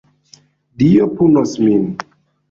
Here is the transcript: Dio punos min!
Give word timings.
Dio 0.81 1.09
punos 1.19 1.51
min! 1.65 1.85